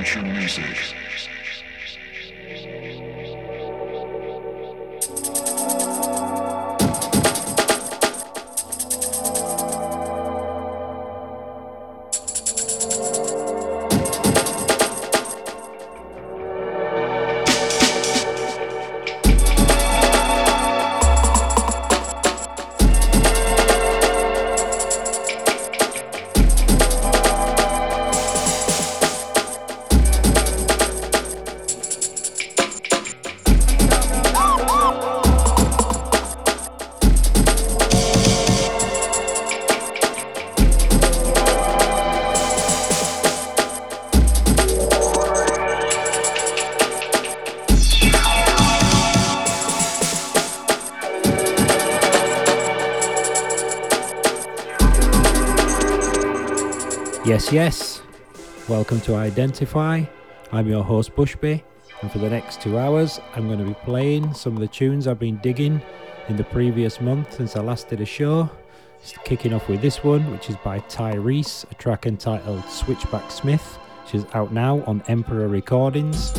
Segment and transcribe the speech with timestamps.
[0.00, 1.09] Nation Music.
[57.50, 58.00] Yes.
[58.68, 60.04] Welcome to Identify.
[60.52, 61.60] I'm your host Bushby,
[62.00, 65.08] and for the next two hours, I'm going to be playing some of the tunes
[65.08, 65.82] I've been digging
[66.28, 68.48] in the previous month since I last did a show.
[69.02, 73.78] Just kicking off with this one, which is by Tyrese, a track entitled Switchback Smith,
[74.04, 76.32] which is out now on Emperor Recordings.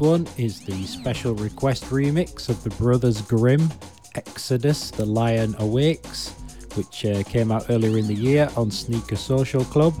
[0.00, 3.68] One is the special request remix of the Brothers Grimm
[4.14, 6.30] Exodus The Lion Awakes,
[6.74, 9.92] which uh, came out earlier in the year on Sneaker Social Club.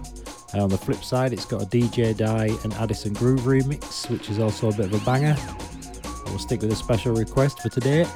[0.54, 4.30] And on the flip side, it's got a DJ Die and Addison Groove remix, which
[4.30, 5.36] is also a bit of a banger.
[6.24, 8.06] We'll stick with a special request for today.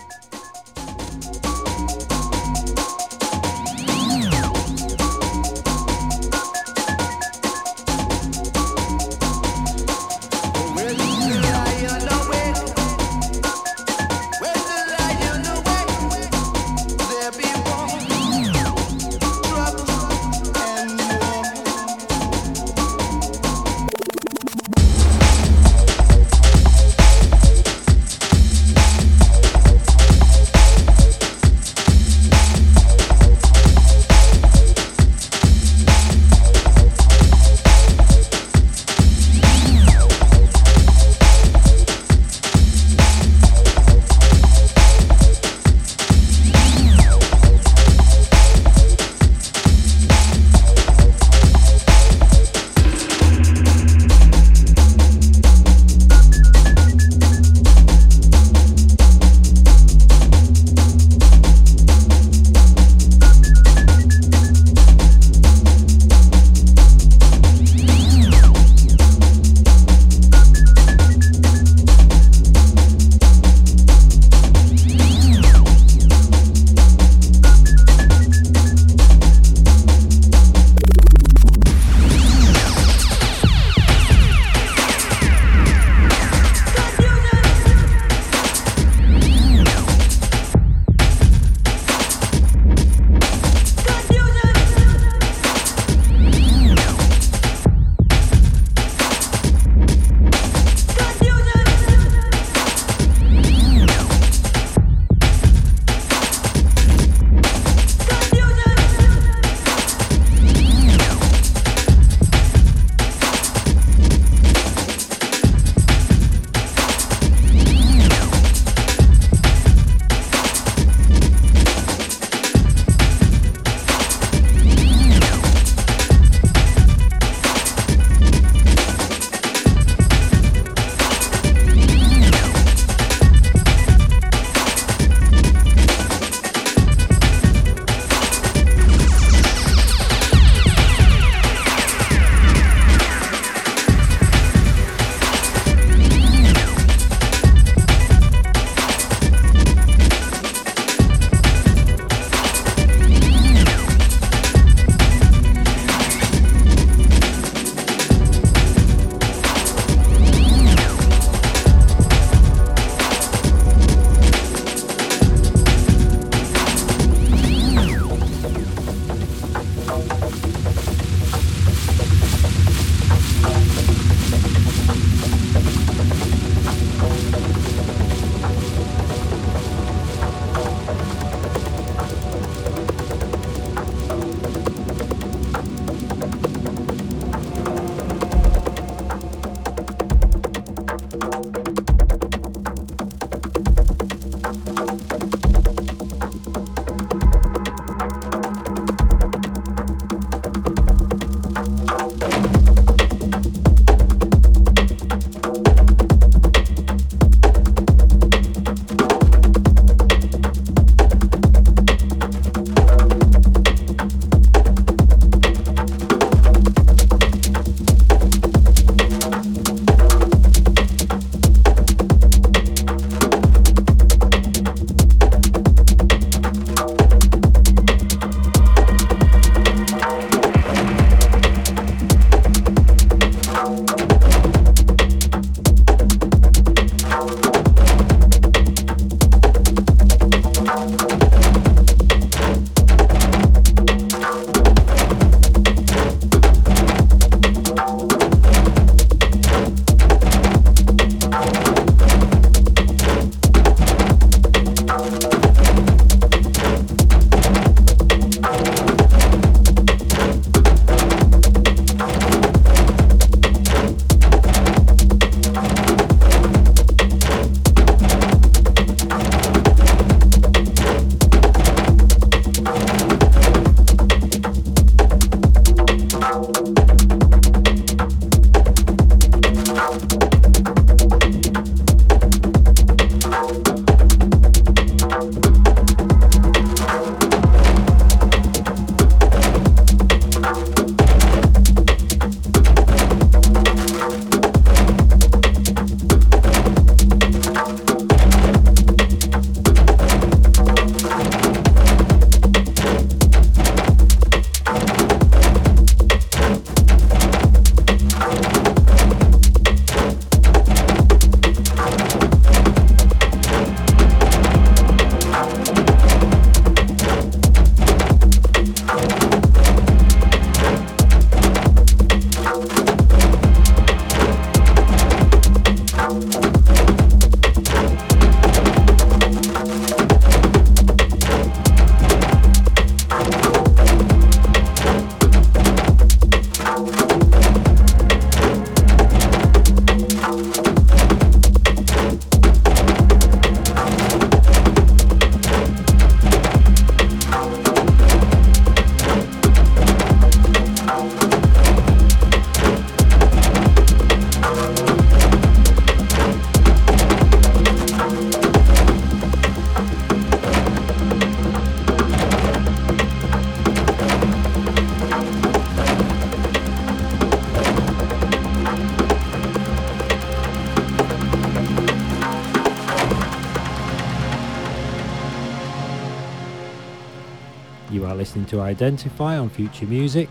[378.55, 380.29] To Identify on Future Music.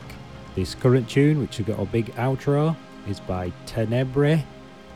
[0.56, 2.74] This current tune, which has got a big outro,
[3.06, 4.42] is by Tenebre.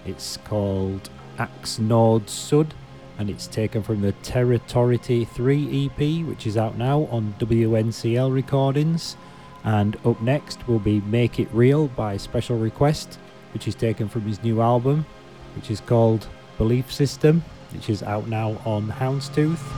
[0.06, 2.74] It's called Axe Nord Sud
[3.20, 9.18] and it's taken from the Territority 3 EP, which is out now on WNCL recordings.
[9.66, 13.20] And up next will be Make It Real by Special Request,
[13.54, 15.06] which is taken from his new album,
[15.58, 17.44] which is called Belief System,
[17.74, 19.77] which is out now on Houndstooth.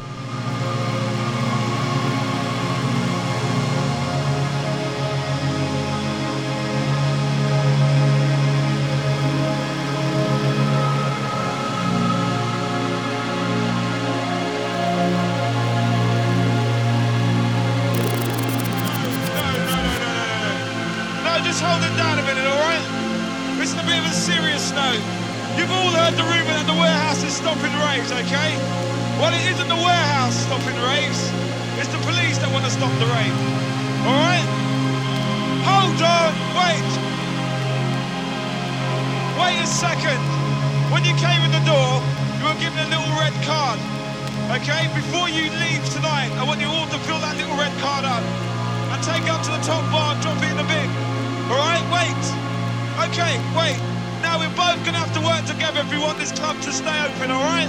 [53.19, 53.75] Okay, wait.
[54.21, 56.71] Now we're both going to have to work together if we want this club to
[56.71, 57.67] stay open, all right?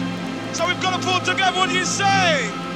[0.54, 1.58] So we've got to pull together.
[1.58, 2.69] What do you say?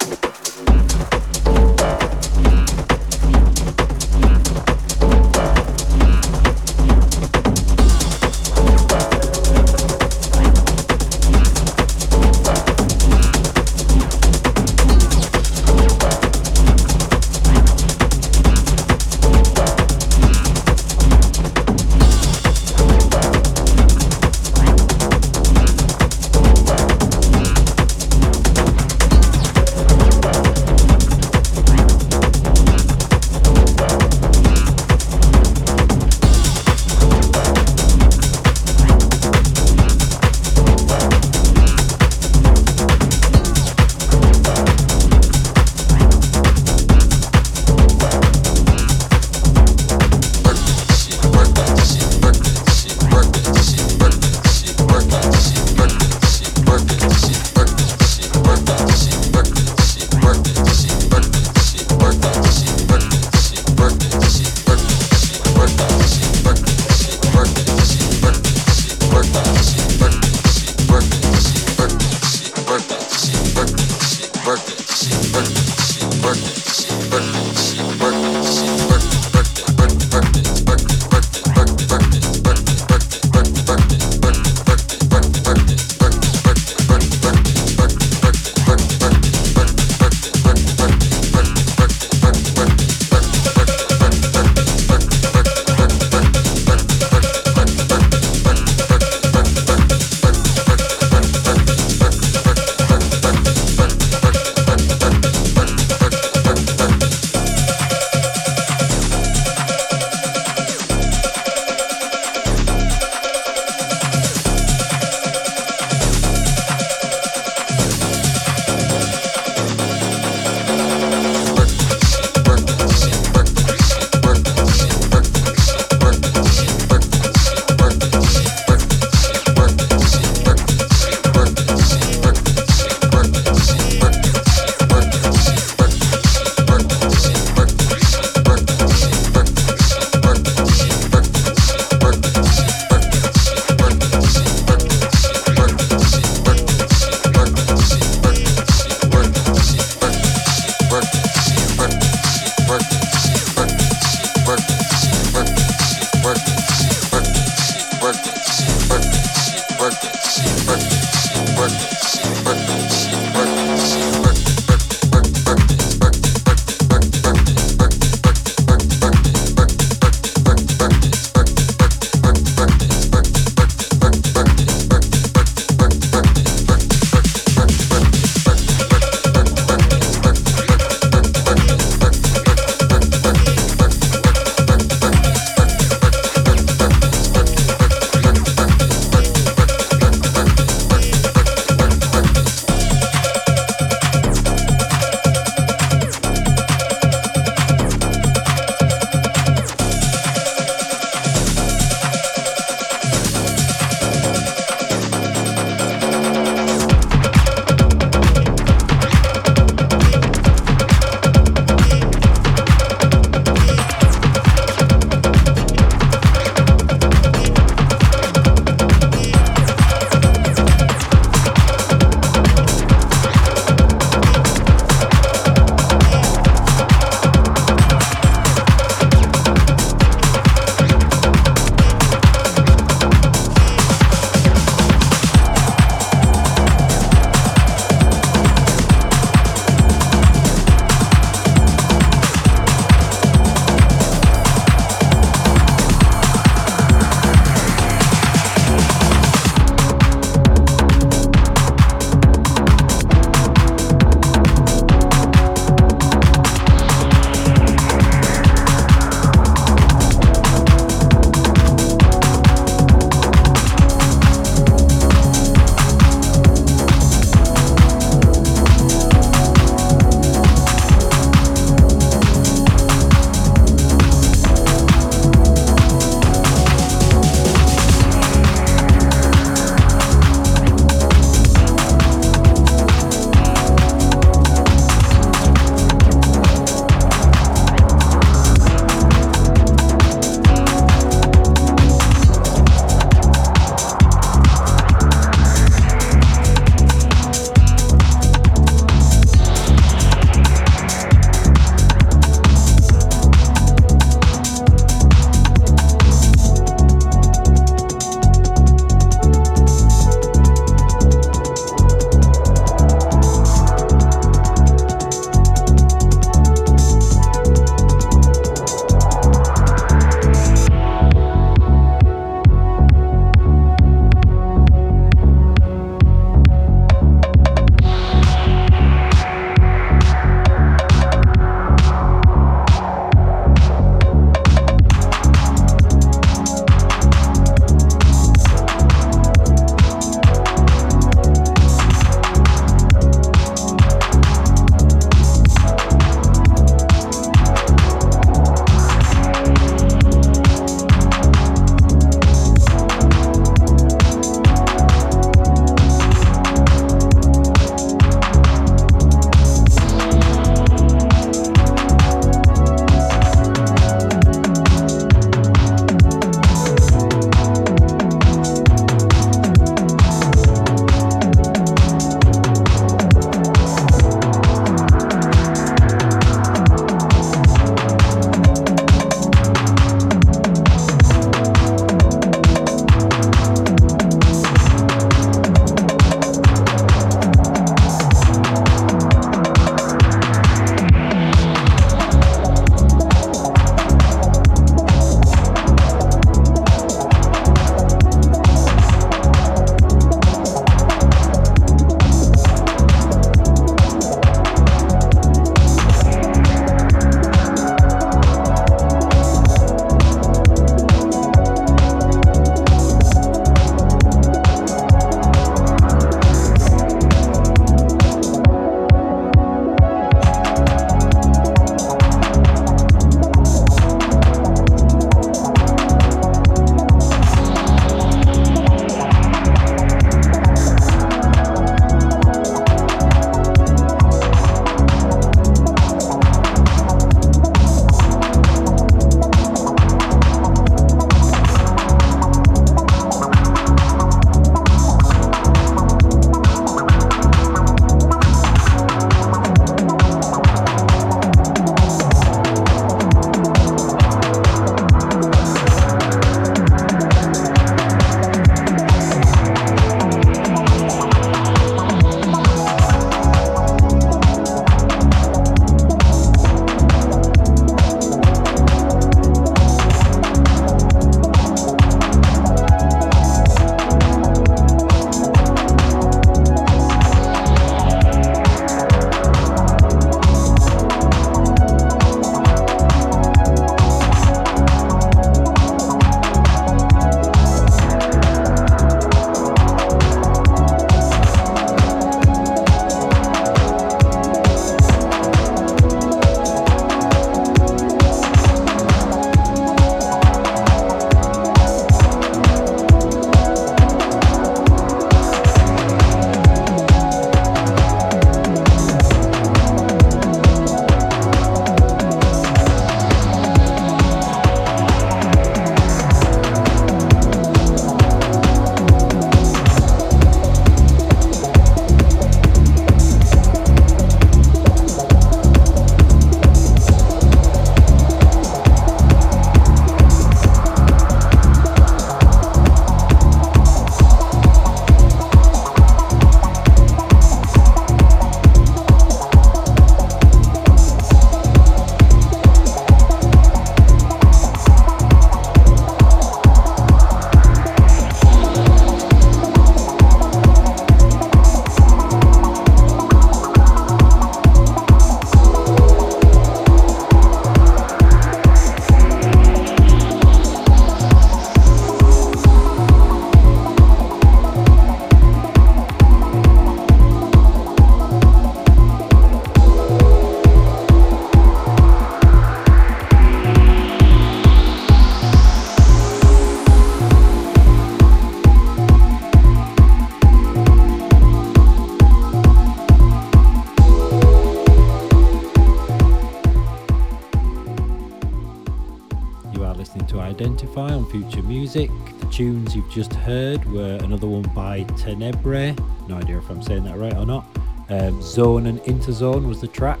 [591.10, 591.90] Future Music.
[592.20, 595.76] The tunes you've just heard were another one by Tenebre,
[596.08, 597.46] no idea if I'm saying that right or not.
[597.88, 600.00] Um, Zone and Interzone was the track,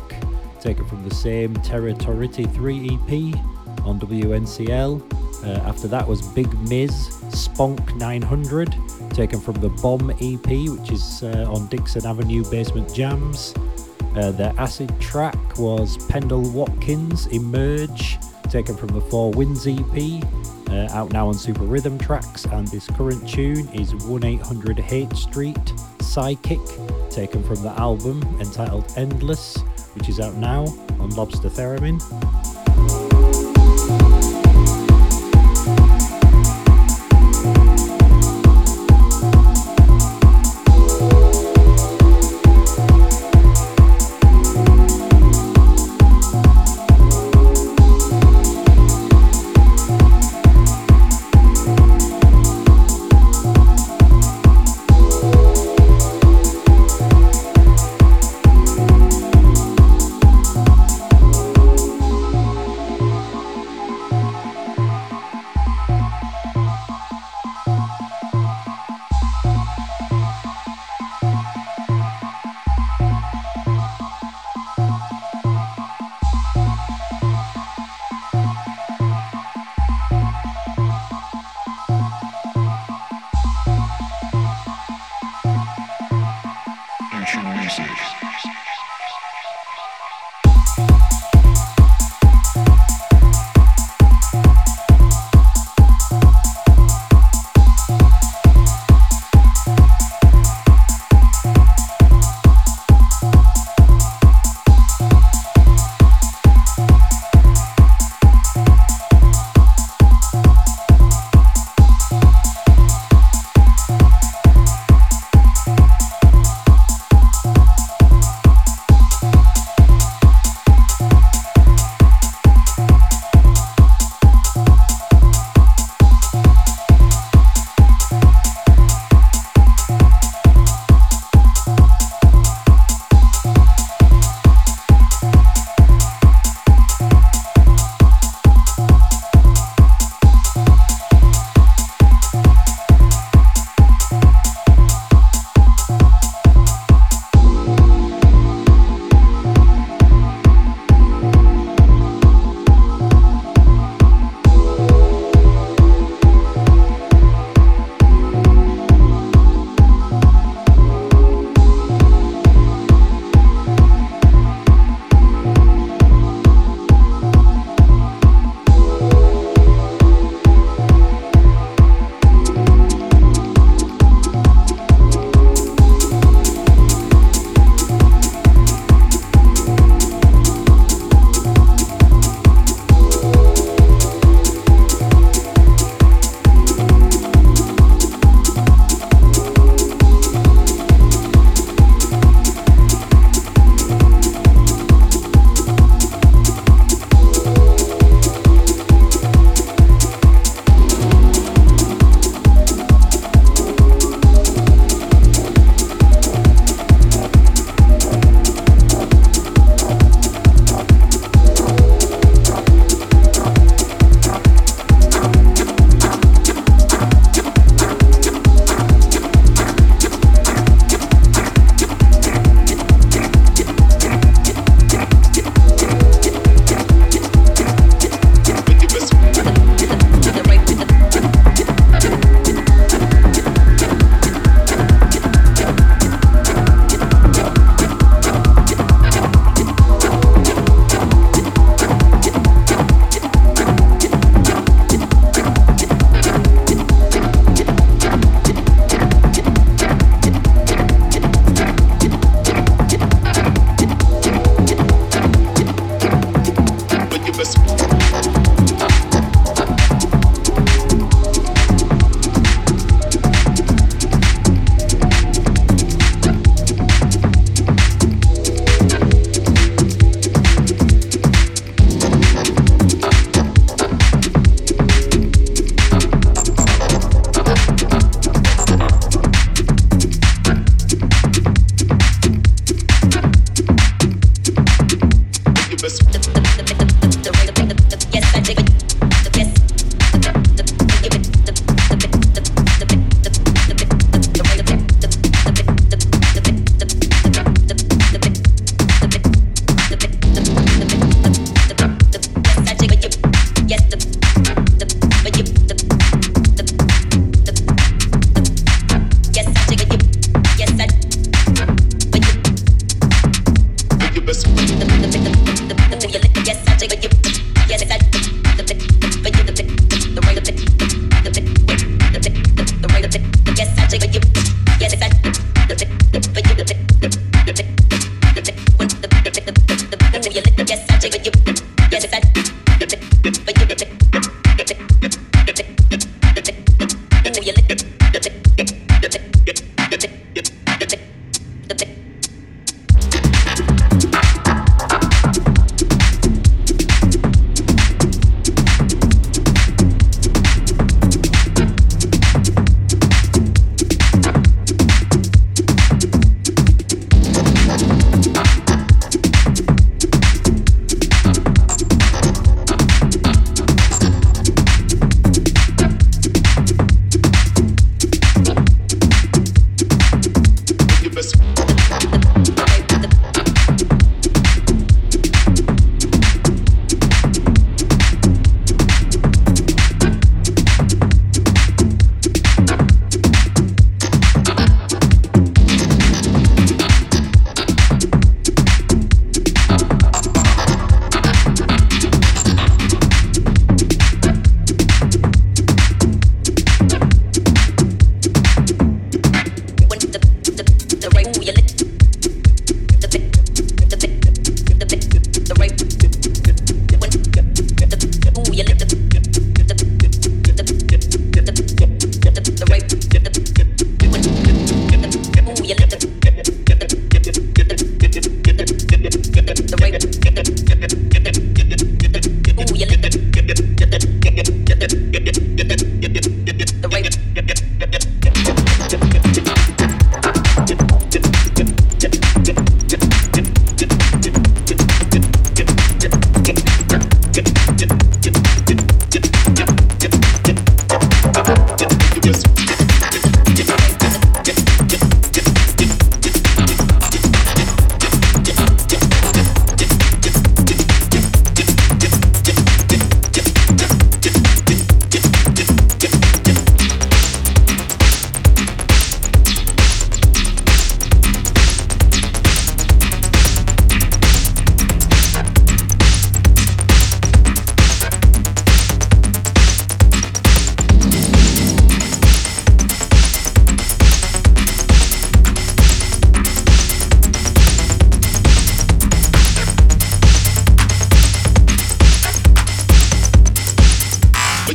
[0.60, 3.36] taken from the same Territority 3 EP
[3.84, 5.02] on WNCL.
[5.42, 6.92] Uh, after that was Big Miz
[7.30, 8.74] Spunk 900,
[9.10, 13.54] taken from the Bomb EP, which is uh, on Dixon Avenue Basement Jams.
[14.16, 18.18] Uh, the acid track was Pendle Watkins Emerge,
[18.50, 20.22] taken from the Four Winds EP,
[20.70, 22.44] uh, out now on Super Rhythm Tracks.
[22.46, 26.60] And this current tune is 1 800 Hate Street Psychic,
[27.10, 29.58] taken from the album entitled Endless,
[29.94, 30.64] which is out now
[30.98, 32.00] on Lobster Theremin.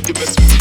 [0.00, 0.55] for your best.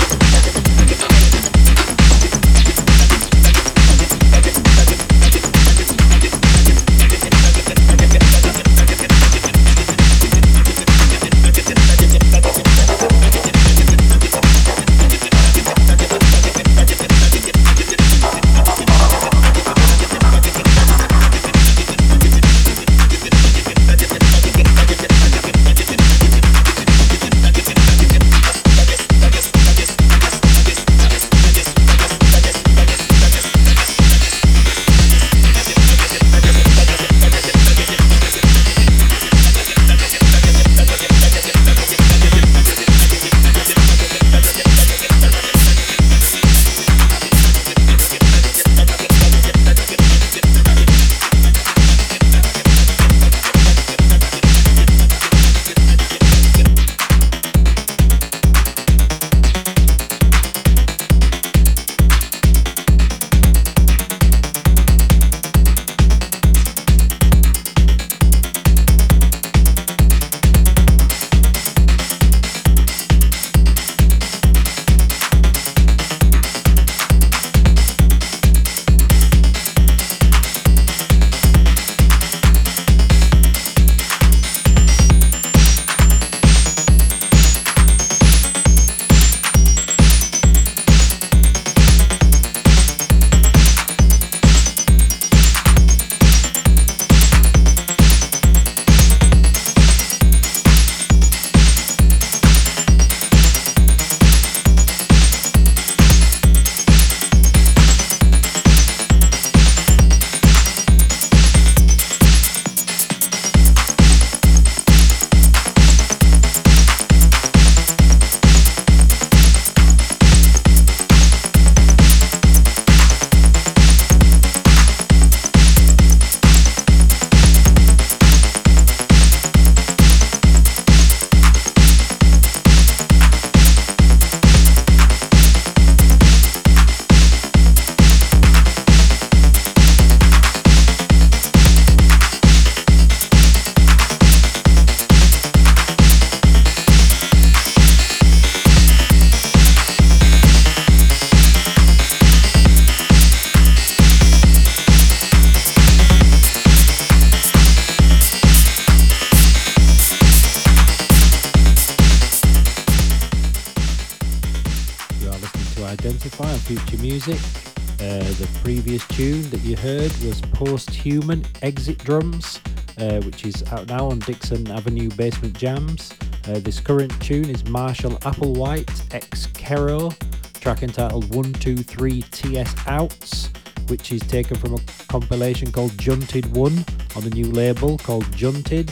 [171.05, 172.59] Human Exit Drums,
[172.97, 176.11] uh, which is out now on Dixon Avenue Basement Jams.
[176.47, 180.11] Uh, this current tune is Marshall Applewhite x Kero,
[180.59, 183.51] track entitled 123 TS Outs,
[183.87, 186.83] which is taken from a compilation called Junted One
[187.15, 188.91] on the new label called Junted.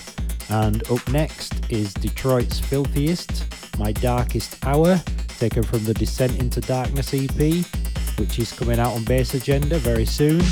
[0.49, 5.01] And up next is Detroit's Filthiest, My Darkest Hour,
[5.39, 7.65] taken from the Descent into Darkness EP,
[8.19, 10.43] which is coming out on Bass Agenda very soon.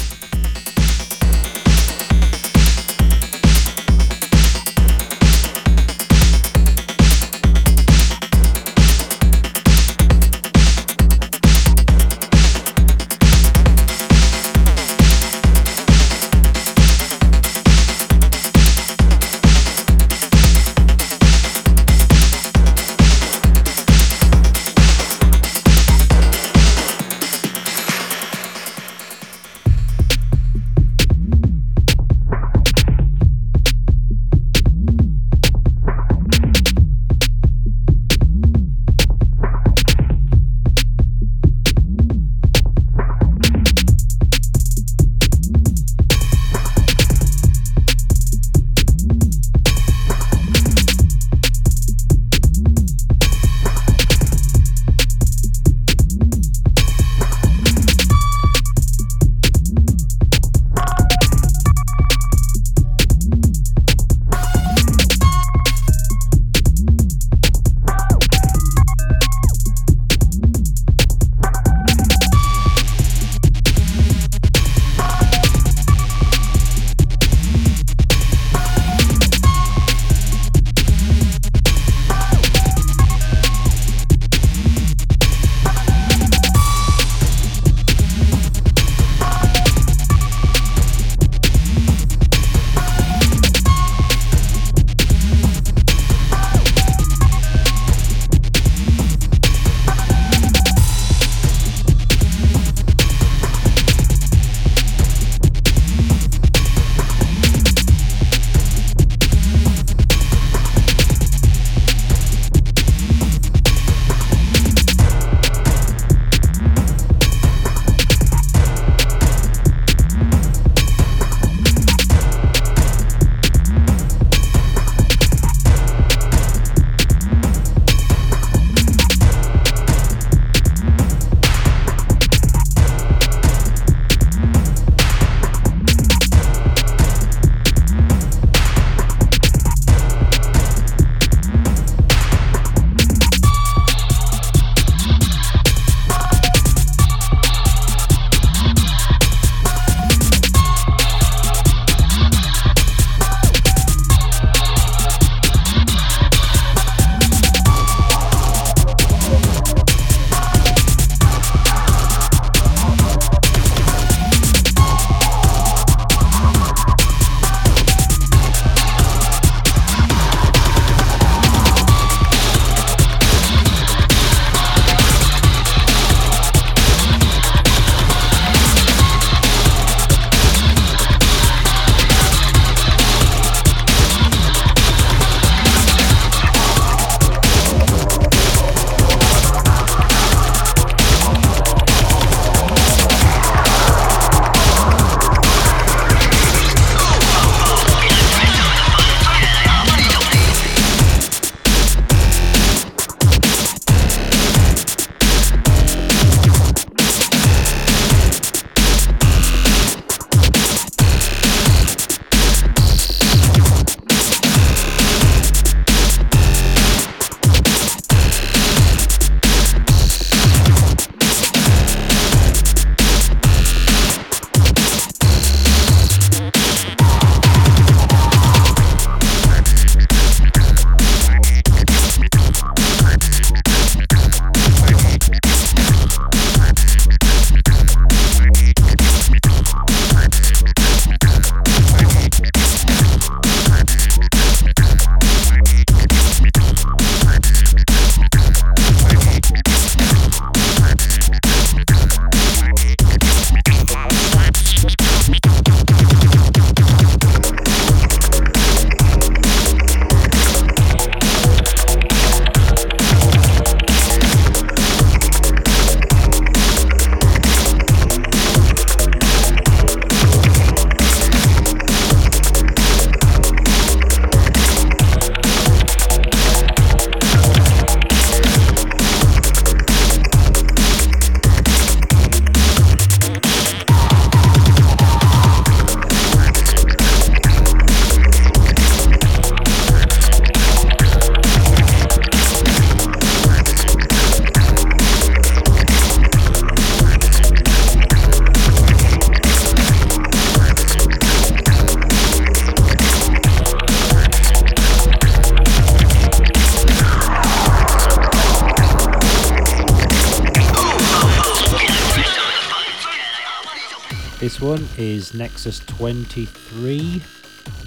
[315.01, 317.23] Is Nexus 23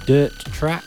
[0.04, 0.84] Dirt Track,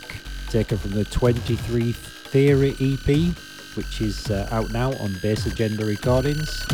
[0.49, 3.33] taken from the 23 Theory EP,
[3.77, 6.65] which is uh, out now on Bass Agenda Recordings.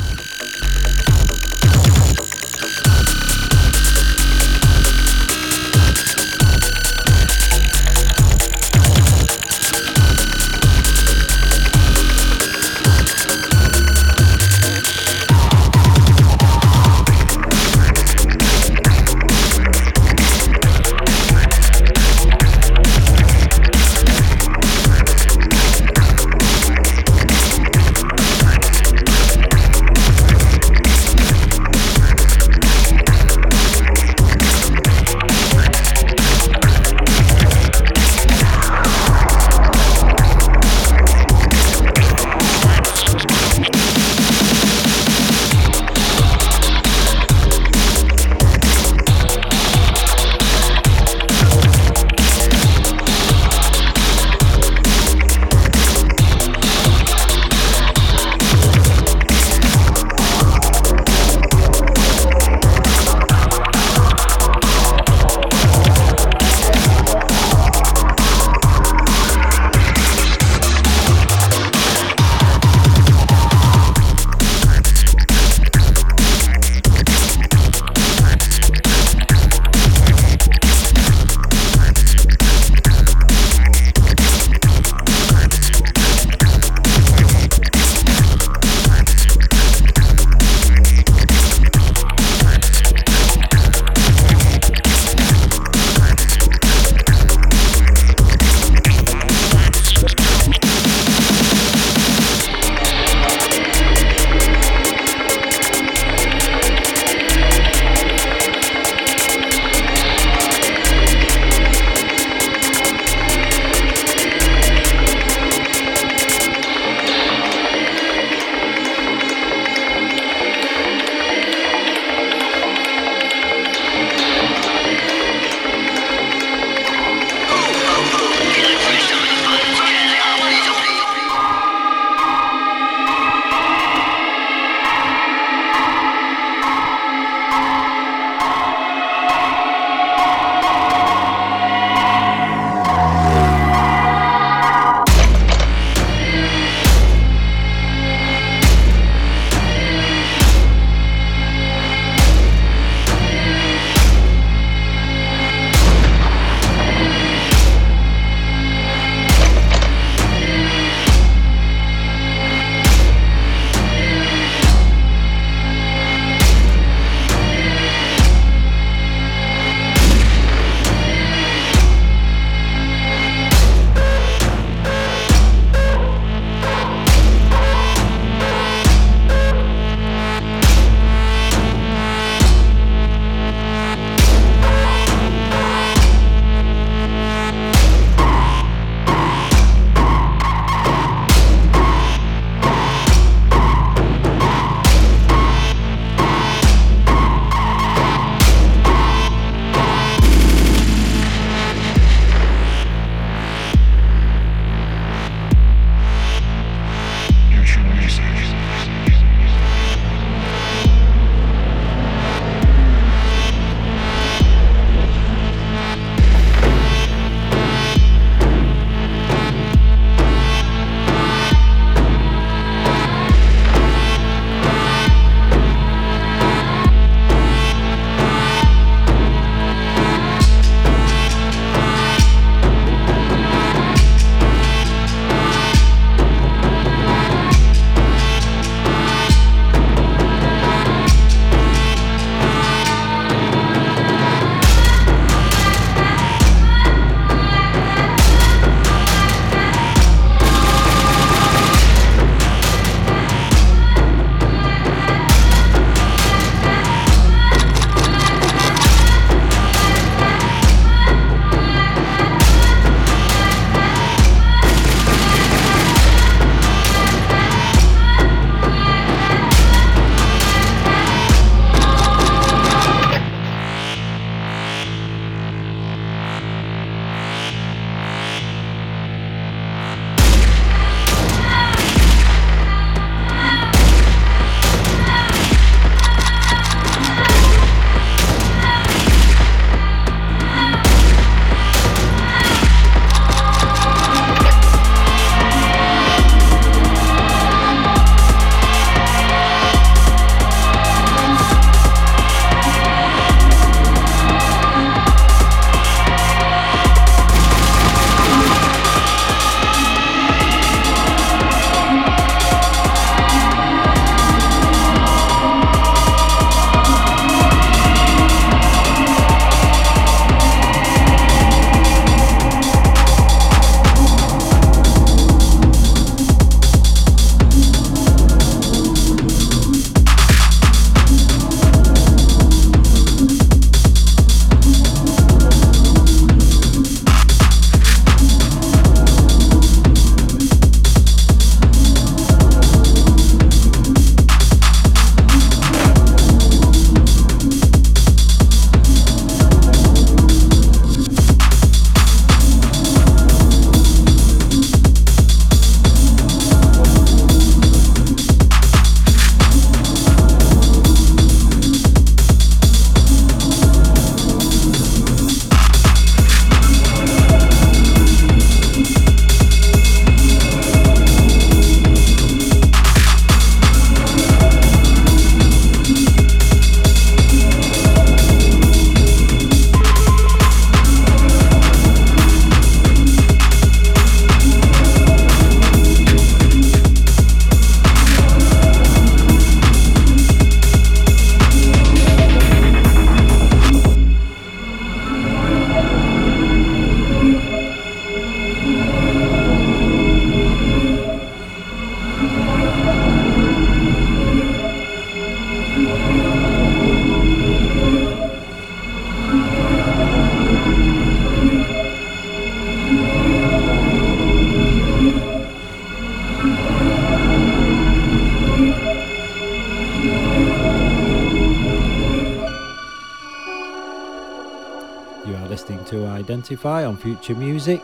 [426.63, 427.83] Identify on Future Music.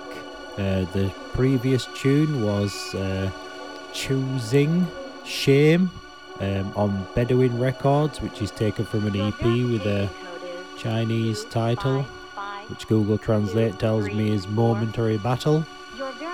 [0.53, 3.29] Uh, the previous tune was uh,
[3.91, 4.87] Choosing
[5.25, 5.91] Shame
[6.39, 10.09] um, on Bedouin Records, which is taken from an EP with a
[10.77, 12.03] Chinese title,
[12.69, 15.65] which Google Translate tells me is Momentary Battle.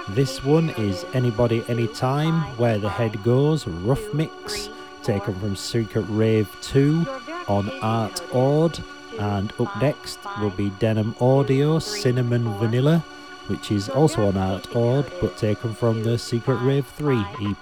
[0.10, 4.70] This one is Anybody Anytime, Where the Head Goes, Rough Mix,
[5.02, 7.08] taken from Secret Rave 2
[7.48, 8.78] on Art Ord.
[9.20, 13.04] And up next will be Denim Audio, Cinnamon Vanilla,
[13.48, 17.62] which is also on Art Ord but taken from the Secret Rave 3 EP.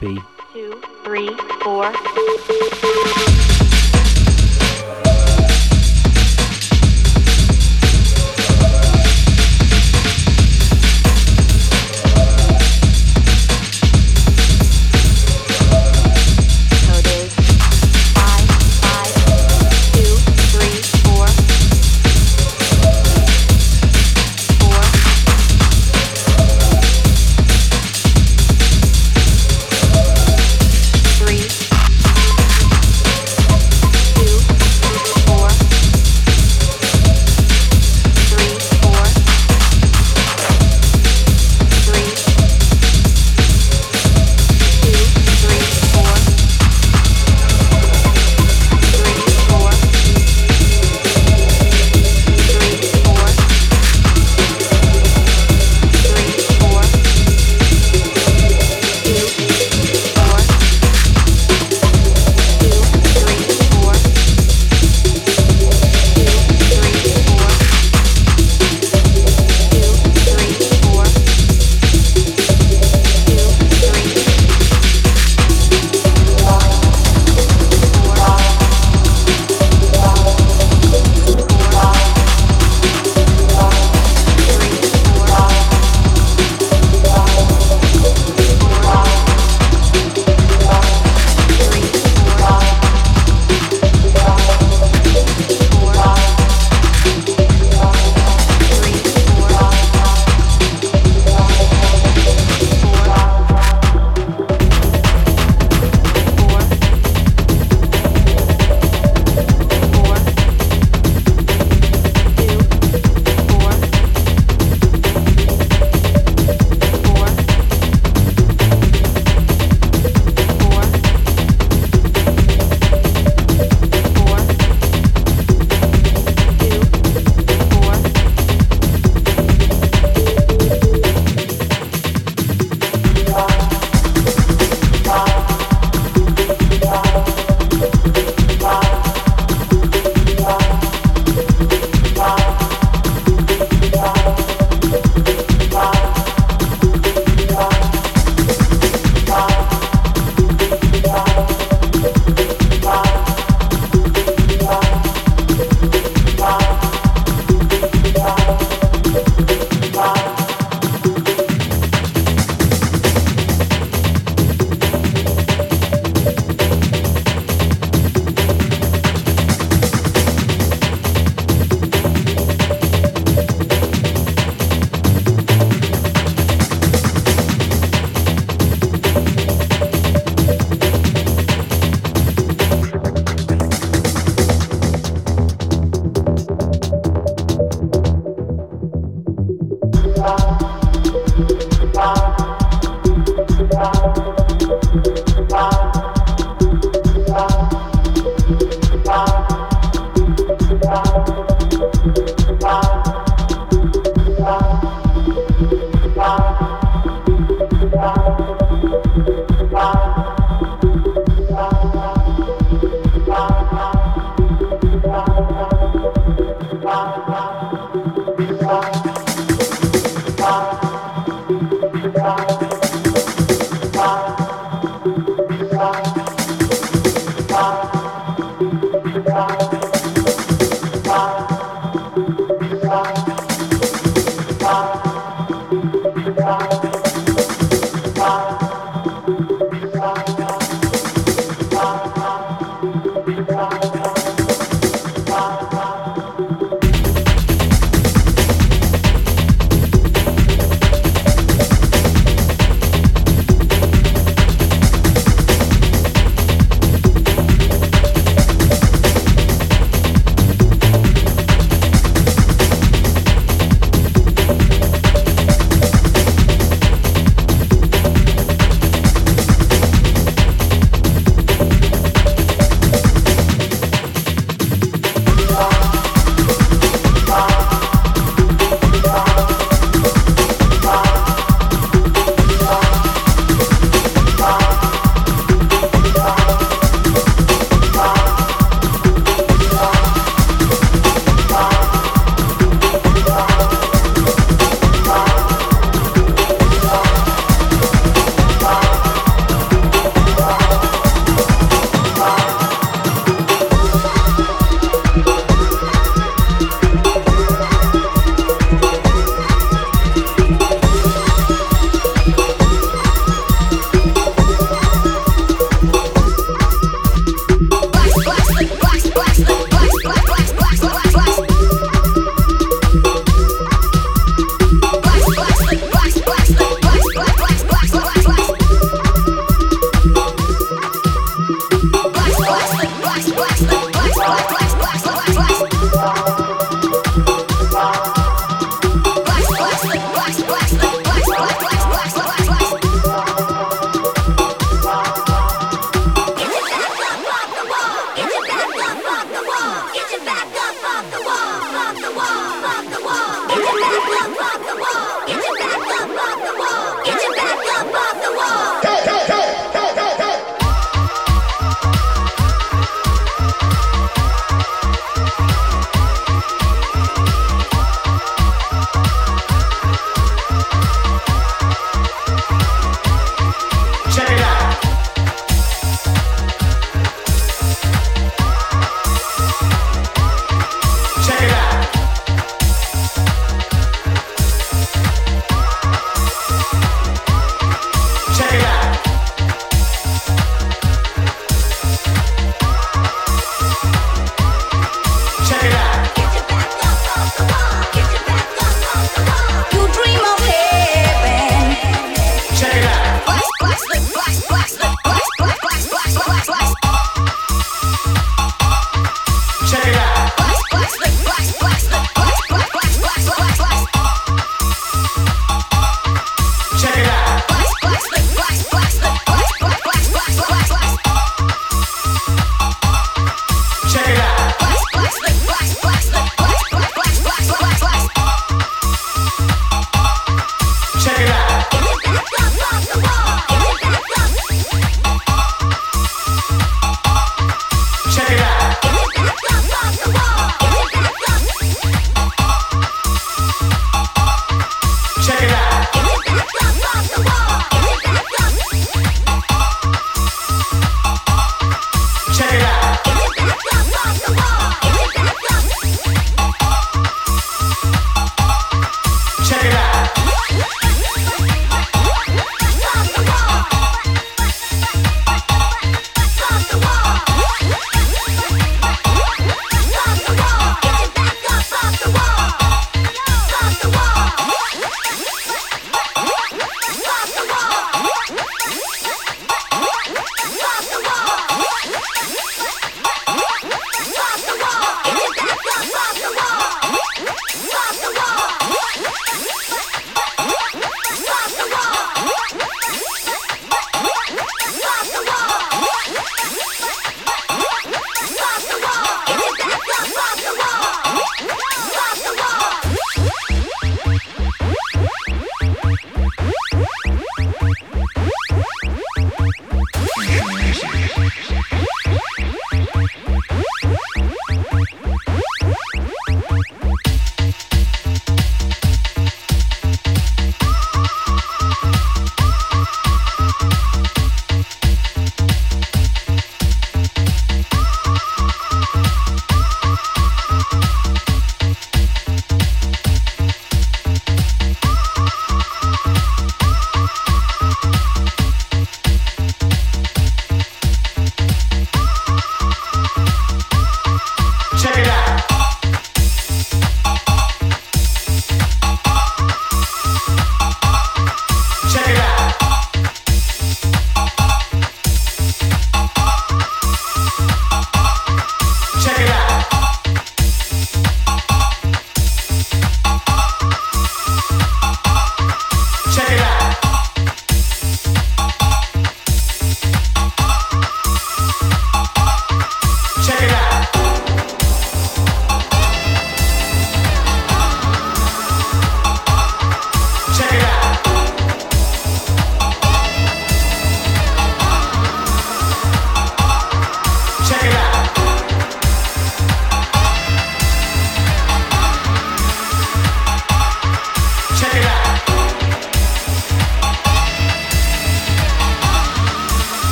[0.53, 1.29] Two, three,
[1.61, 1.93] four.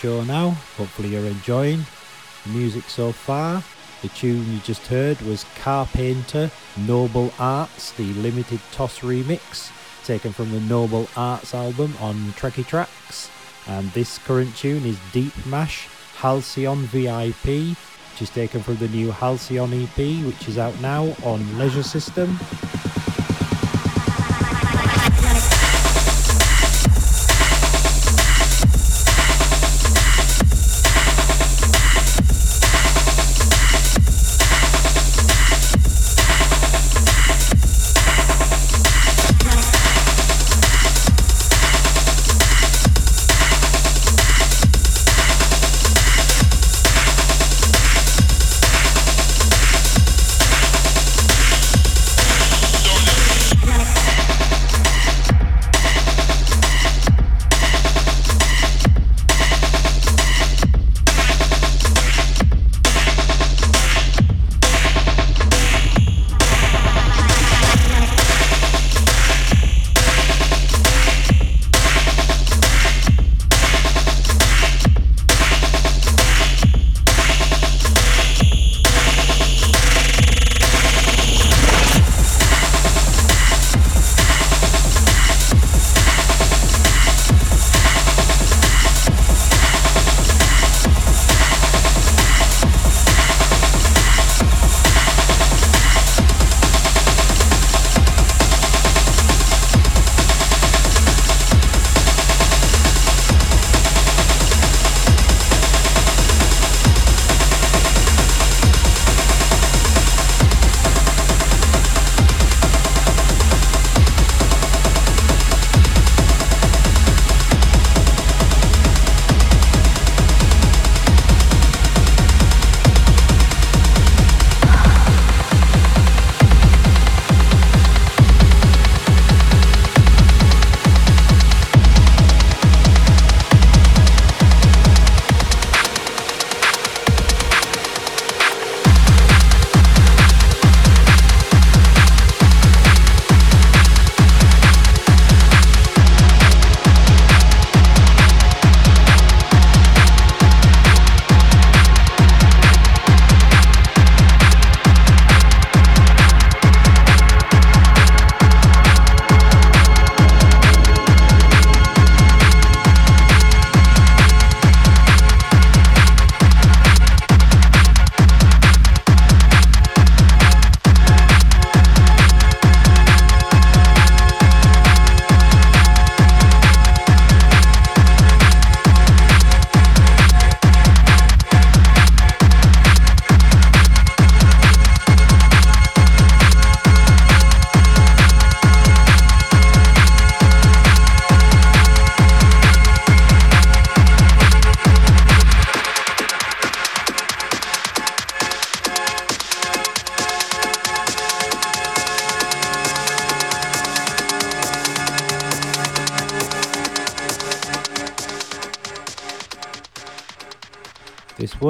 [0.00, 0.52] Show now.
[0.78, 1.84] Hopefully, you're enjoying
[2.44, 3.62] the music so far.
[4.00, 6.50] The tune you just heard was Carpainter
[6.86, 9.70] Noble Arts, the limited toss remix,
[10.06, 13.28] taken from the Noble Arts album on Trekkie Trax.
[13.68, 15.86] And this current tune is Deep Mash
[16.16, 21.58] Halcyon VIP, which is taken from the new Halcyon EP, which is out now on
[21.58, 22.38] Leisure System.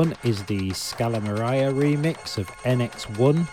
[0.01, 3.47] One is the Skalameriya remix of NX1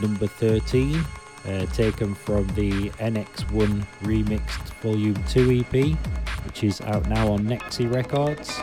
[0.00, 1.04] number 13,
[1.44, 5.98] uh, taken from the NX1 Remixed Volume 2 EP,
[6.46, 8.61] which is out now on Nexi Records.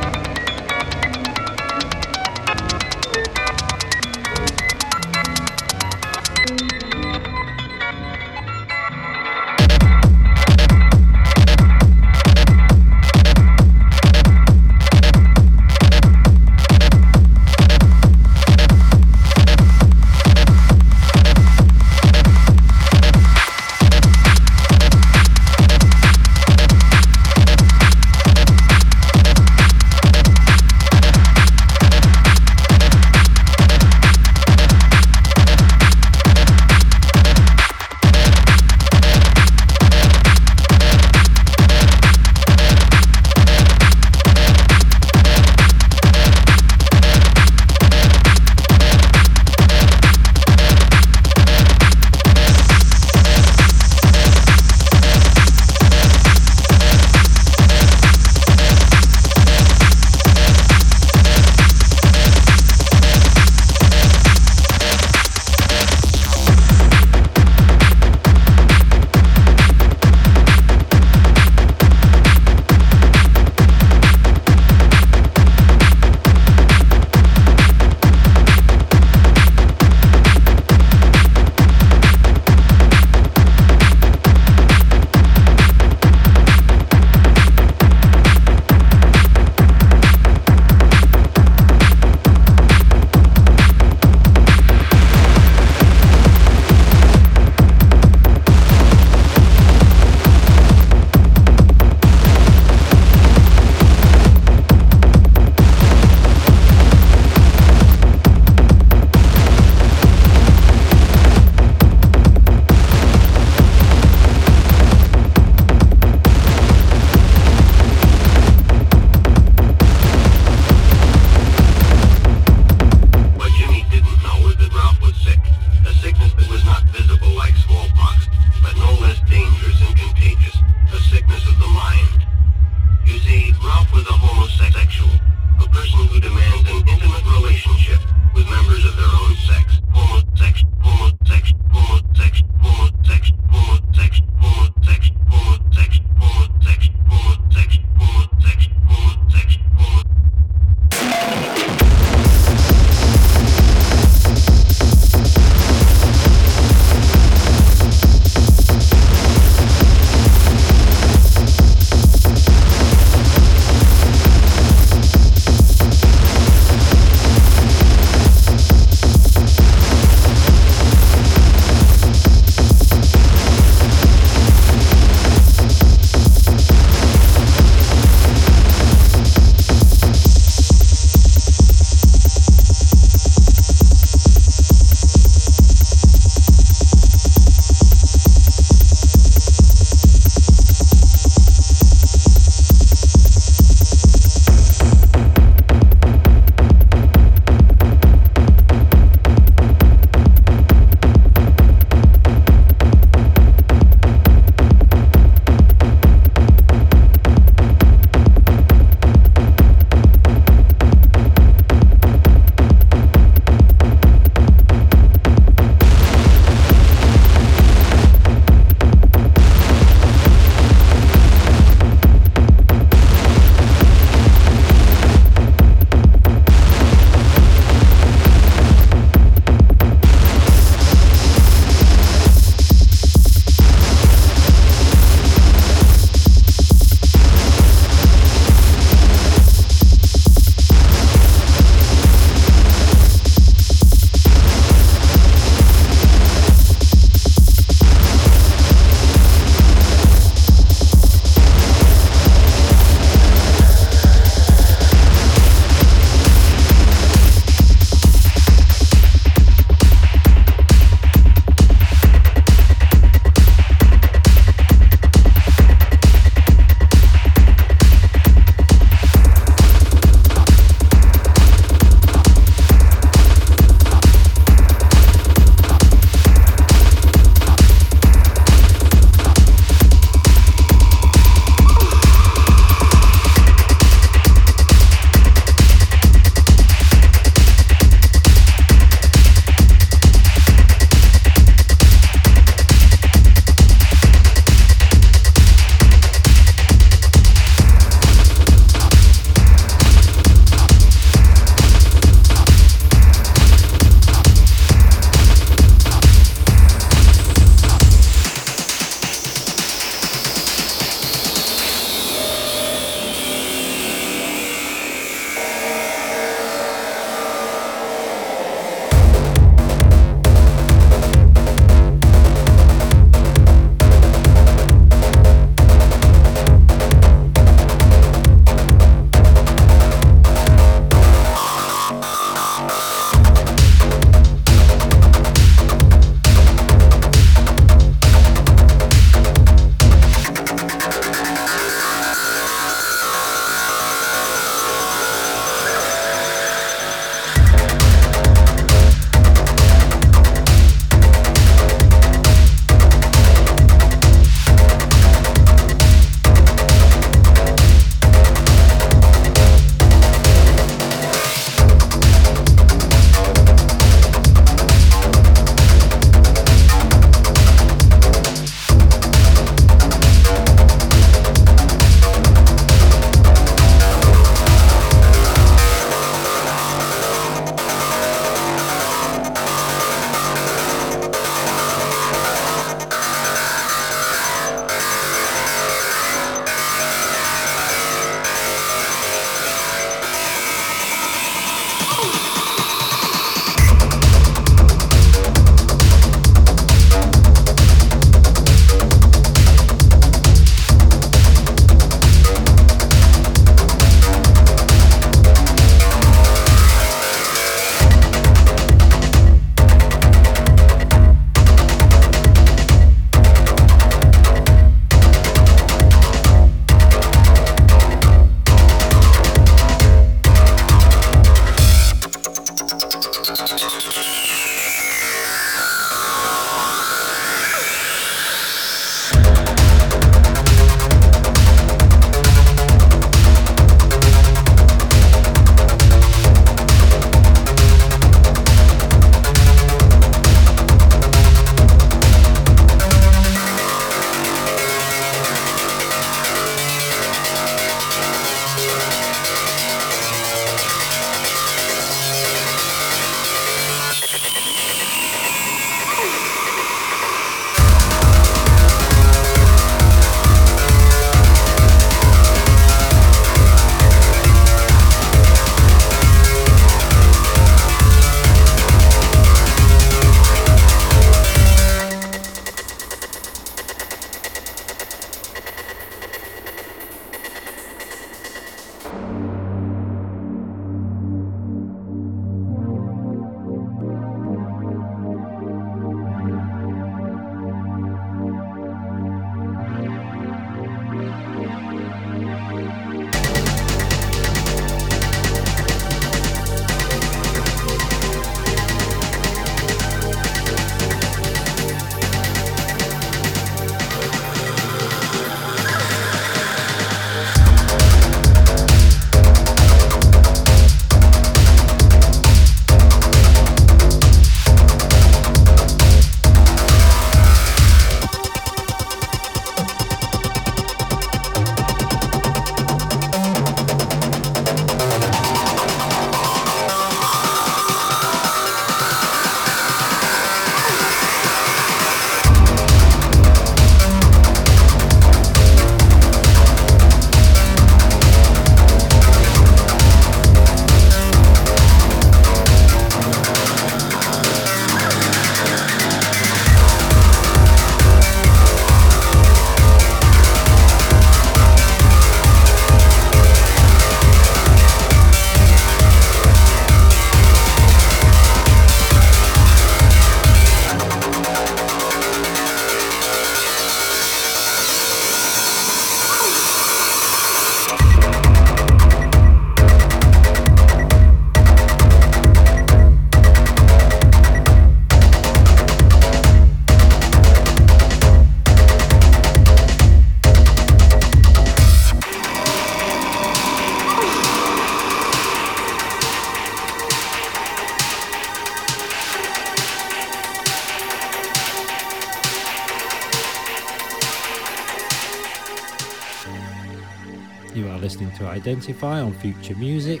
[598.48, 600.00] Identify on Future Music.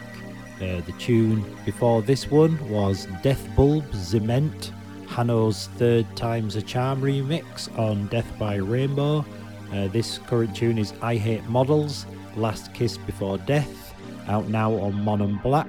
[0.56, 4.72] Uh, the tune before this one was Death Bulb Zement,
[5.06, 9.22] Hano's Third Time's a Charm remix on Death by Rainbow.
[9.70, 12.06] Uh, this current tune is I Hate Models,
[12.36, 13.94] Last Kiss Before Death,
[14.28, 15.68] out now on Mon and Black.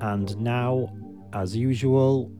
[0.00, 0.90] And now,
[1.34, 2.32] as usual,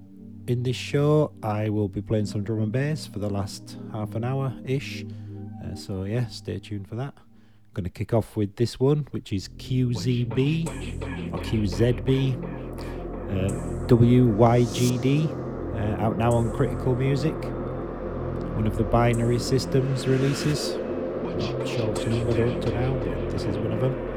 [0.47, 4.15] in this show, I will be playing some drum and bass for the last half
[4.15, 5.05] an hour ish.
[5.62, 7.12] Uh, so, yeah, stay tuned for that.
[7.74, 12.36] Going to kick off with this one, which is QZB or QZB
[13.32, 15.31] uh, WYGD,
[15.74, 17.35] uh, out now on Critical Music.
[18.55, 20.74] One of the binary systems releases.
[20.74, 24.12] Not sure which number they're up to now, but this is one of them.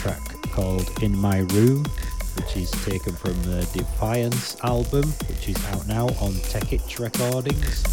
[0.00, 0.20] Track
[0.52, 1.84] called In My Room,
[2.36, 7.84] which is taken from the Defiance album, which is out now on Tech Itch Recordings.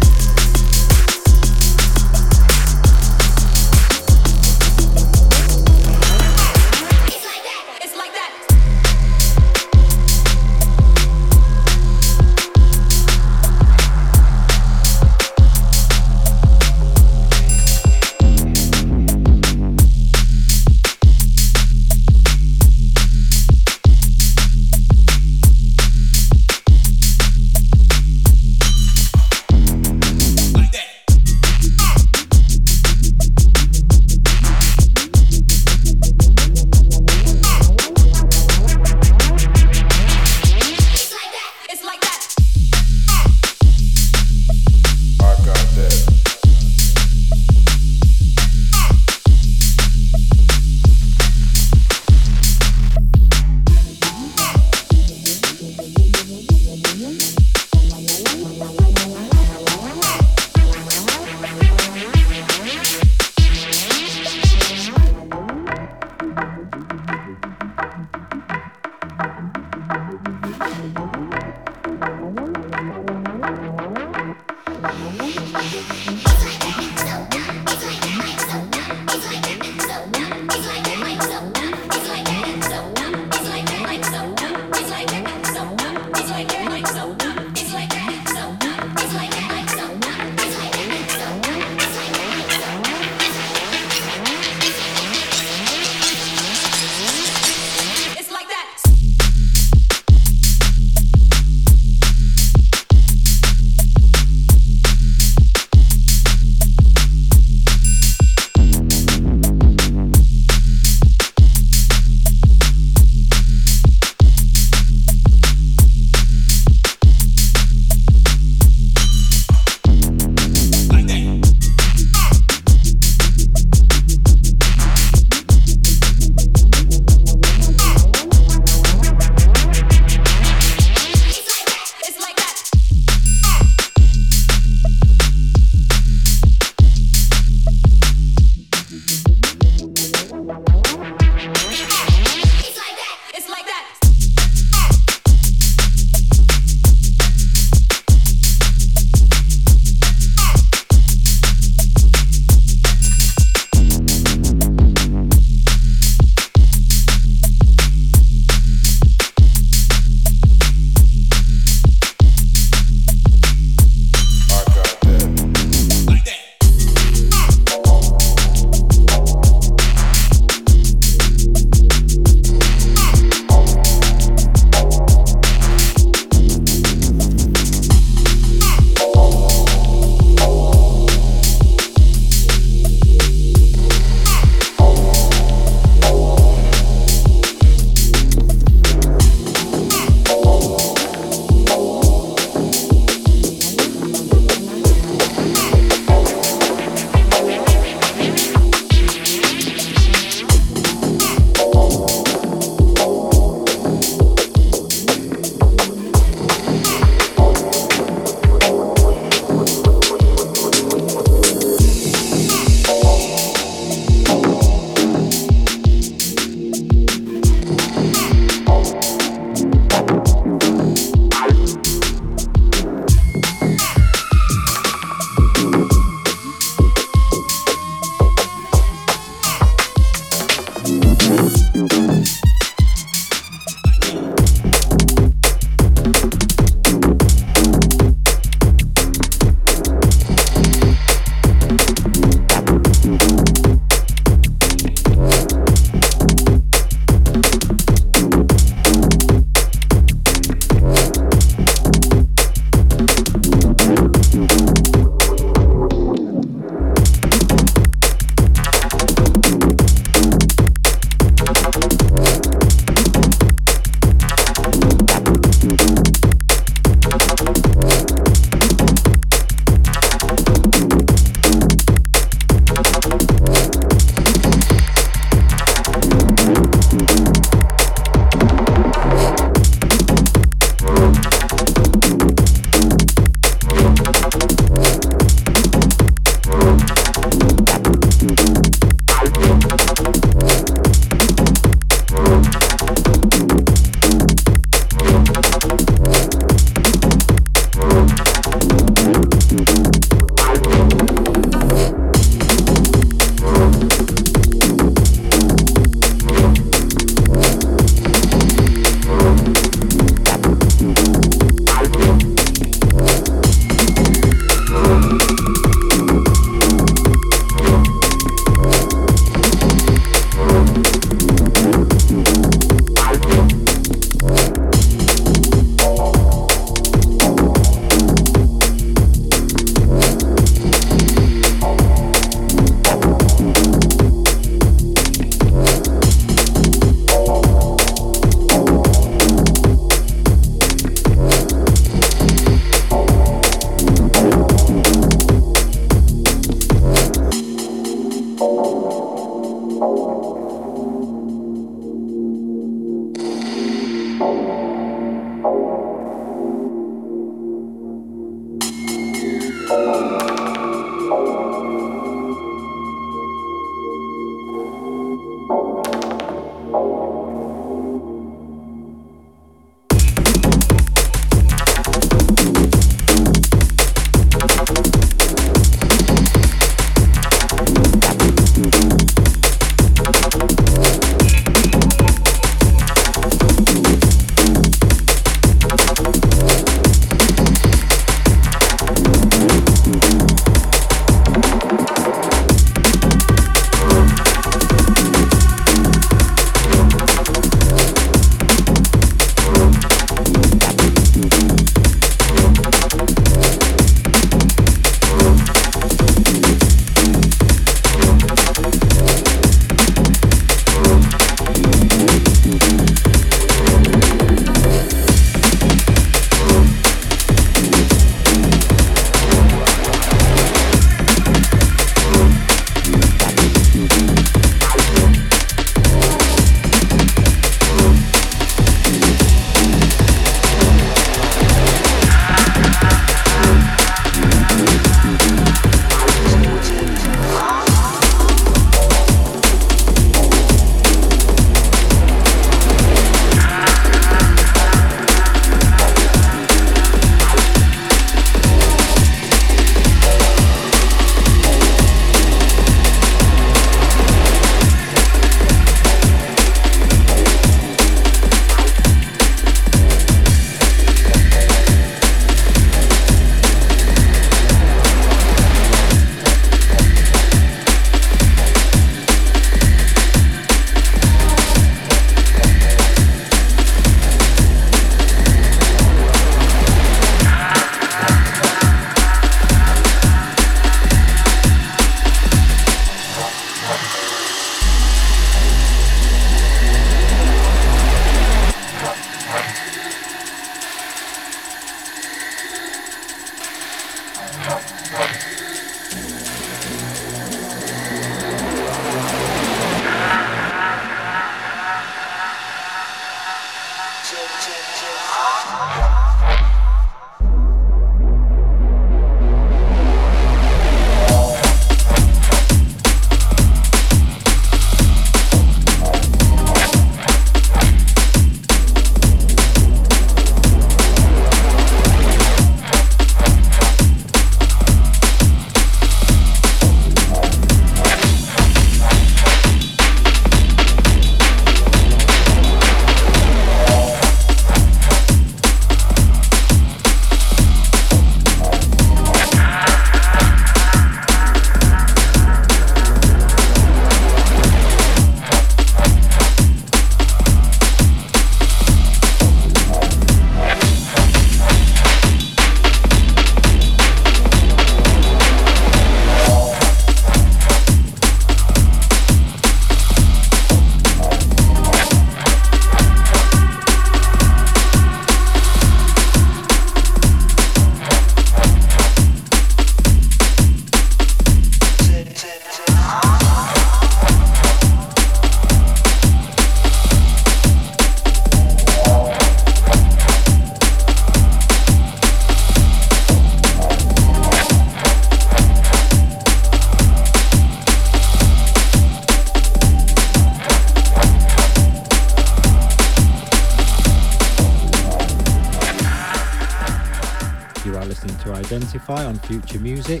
[598.70, 600.00] Identify on Future Music.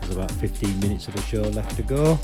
[0.00, 2.18] There's about 15 minutes of the show left to go.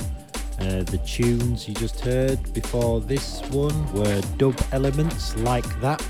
[0.58, 6.02] Uh, the tunes you just heard before this one were dub elements like that,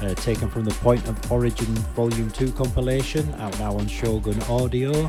[0.00, 5.08] uh, taken from the Point of Origin Volume 2 compilation, out now on Shogun Audio.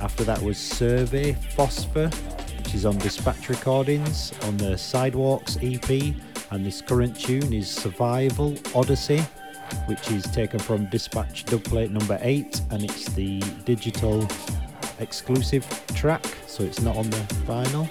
[0.00, 2.08] After that was Survey Phosphor,
[2.58, 5.90] which is on Dispatch Recordings on the Sidewalks EP,
[6.52, 9.24] and this current tune is Survival Odyssey,
[9.86, 14.26] which is taken from Dispatch dubplate number 8, and it's the digital
[14.98, 17.16] exclusive track, so it's not on the
[17.46, 17.88] vinyl.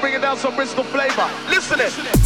[0.00, 1.28] bringing down some Bristol flavor.
[1.48, 2.17] Listen it.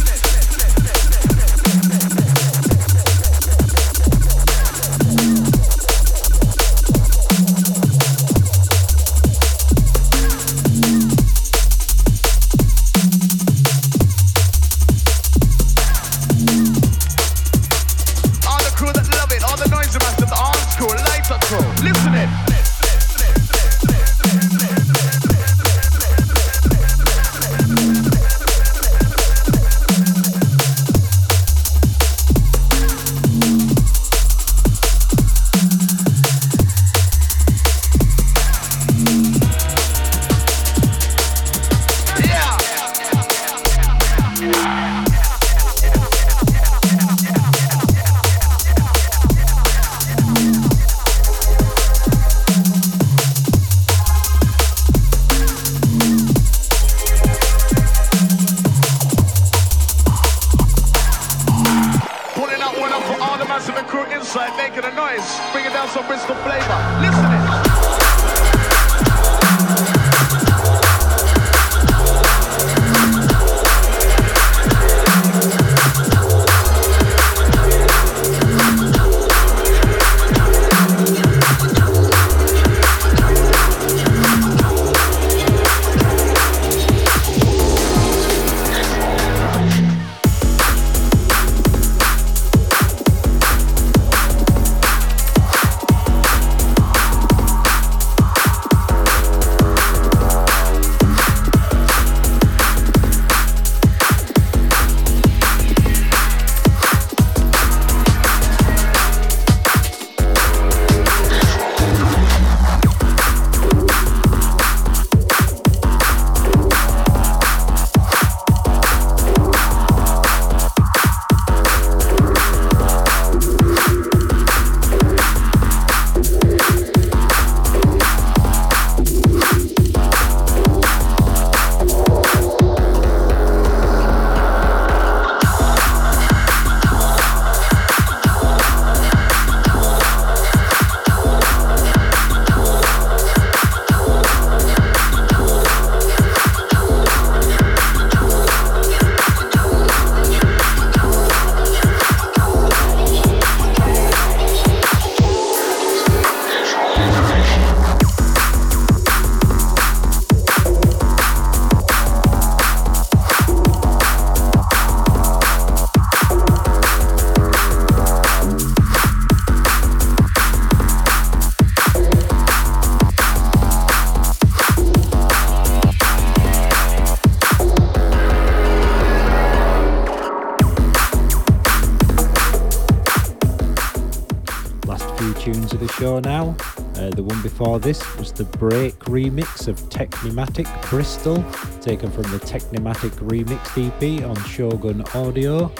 [188.35, 191.43] the Break remix of Technimatic Bristol,
[191.81, 195.71] taken from the Technimatic Remix EP on Shogun Audio.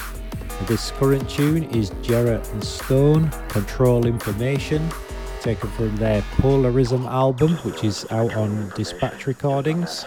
[0.68, 4.88] This current tune is Gerra and Stone, Control Information,
[5.42, 10.06] taken from their Polarism album, which is out on Dispatch Recordings.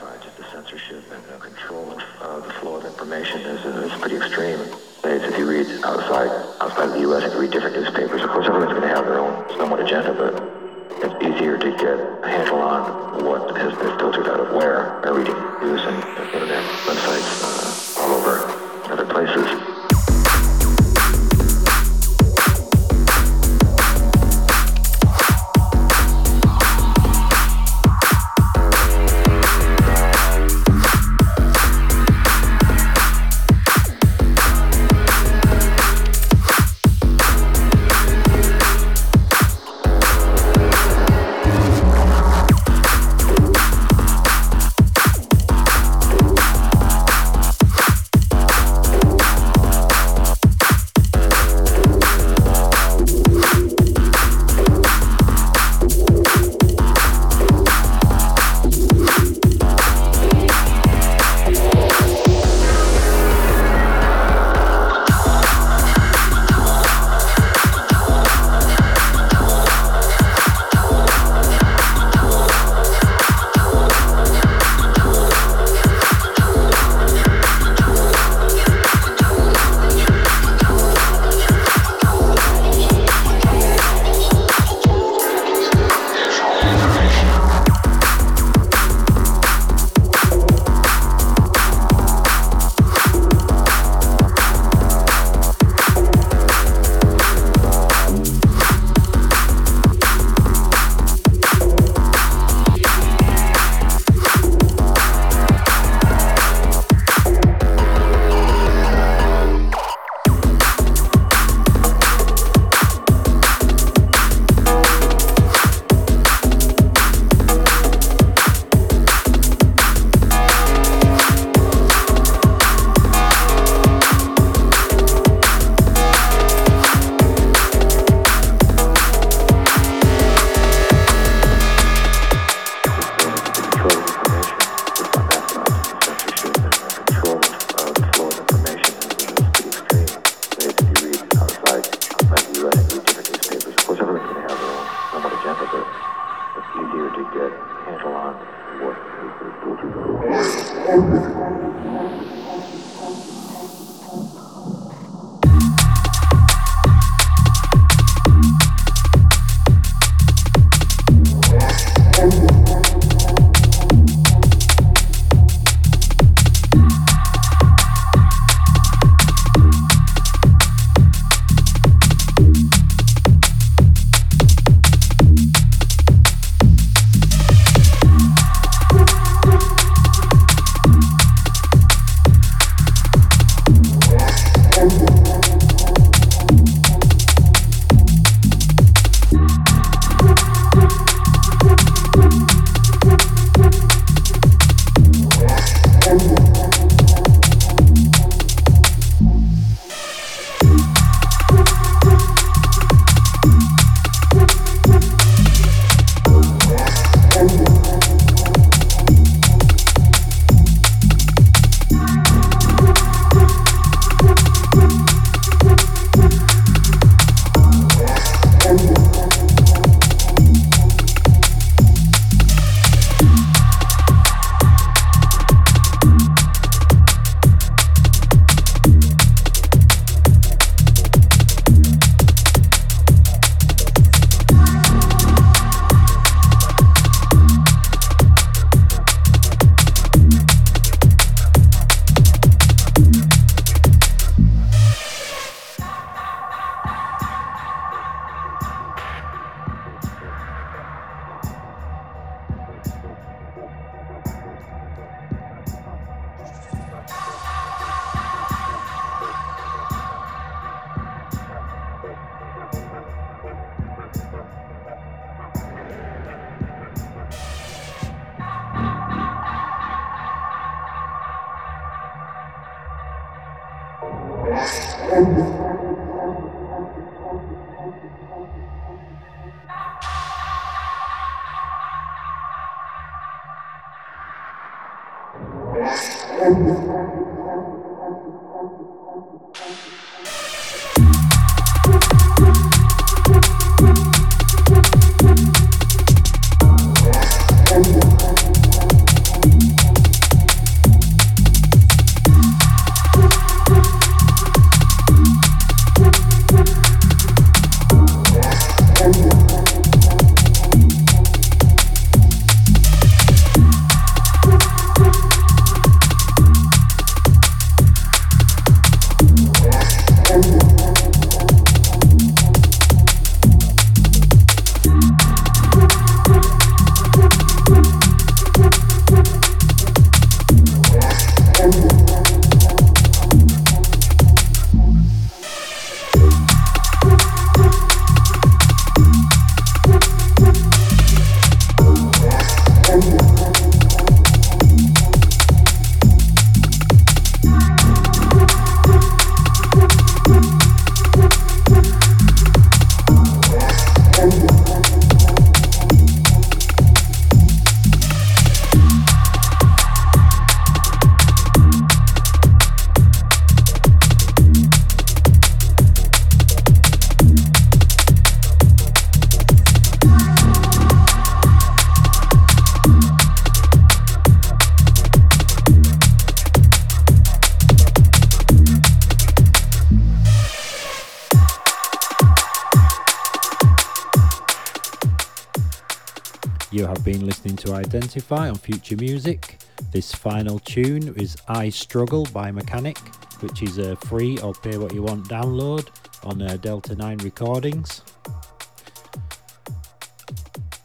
[387.97, 389.57] Identify on Future Music.
[389.91, 392.99] This final tune is I Struggle by Mechanic,
[393.41, 395.89] which is a free or pay what you want download
[396.23, 398.03] on uh, Delta 9 Recordings.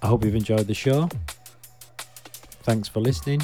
[0.02, 1.10] I hope you've enjoyed the show.
[2.64, 3.42] Thanks for listening.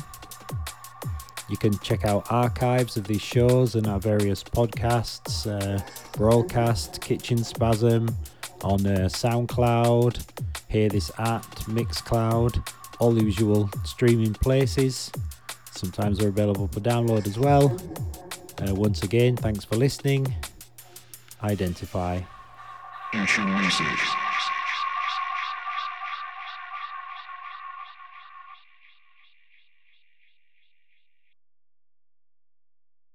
[1.50, 5.84] You can check out archives of these shows and our various podcasts, uh,
[6.14, 8.08] broadcast, Kitchen Spasm
[8.64, 10.26] on uh, SoundCloud,
[10.70, 12.66] Hear This at Mixcloud,
[13.00, 15.12] all the usual streaming places.
[15.72, 17.78] Sometimes they're available for download as well.
[18.62, 20.34] Uh, once again, thanks for listening.
[21.44, 22.22] Identify.
[23.12, 24.27] Future Music.